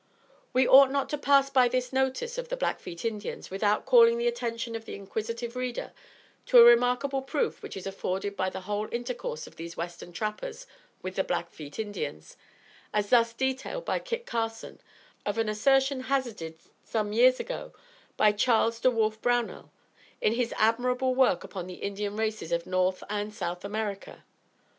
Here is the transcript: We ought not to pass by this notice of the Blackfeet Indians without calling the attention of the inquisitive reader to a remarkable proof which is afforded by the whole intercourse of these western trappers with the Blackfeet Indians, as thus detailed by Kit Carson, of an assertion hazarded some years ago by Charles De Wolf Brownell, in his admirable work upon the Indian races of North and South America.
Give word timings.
We 0.51 0.67
ought 0.67 0.89
not 0.89 1.09
to 1.09 1.17
pass 1.19 1.51
by 1.51 1.67
this 1.67 1.93
notice 1.93 2.39
of 2.39 2.49
the 2.49 2.57
Blackfeet 2.57 3.05
Indians 3.05 3.51
without 3.51 3.85
calling 3.85 4.17
the 4.17 4.27
attention 4.27 4.75
of 4.75 4.85
the 4.85 4.95
inquisitive 4.95 5.55
reader 5.55 5.91
to 6.47 6.57
a 6.57 6.63
remarkable 6.63 7.21
proof 7.21 7.61
which 7.61 7.77
is 7.77 7.85
afforded 7.85 8.35
by 8.35 8.49
the 8.49 8.61
whole 8.61 8.89
intercourse 8.91 9.45
of 9.45 9.57
these 9.57 9.77
western 9.77 10.11
trappers 10.11 10.65
with 11.03 11.17
the 11.17 11.23
Blackfeet 11.23 11.77
Indians, 11.77 12.35
as 12.91 13.11
thus 13.11 13.31
detailed 13.31 13.85
by 13.85 13.99
Kit 13.99 14.25
Carson, 14.25 14.81
of 15.23 15.37
an 15.37 15.47
assertion 15.47 15.99
hazarded 15.99 16.55
some 16.83 17.13
years 17.13 17.39
ago 17.39 17.71
by 18.17 18.31
Charles 18.31 18.79
De 18.79 18.89
Wolf 18.89 19.21
Brownell, 19.21 19.71
in 20.19 20.33
his 20.33 20.51
admirable 20.57 21.13
work 21.13 21.43
upon 21.43 21.67
the 21.67 21.75
Indian 21.75 22.15
races 22.17 22.51
of 22.51 22.65
North 22.65 23.03
and 23.07 23.31
South 23.35 23.63
America. 23.63 24.23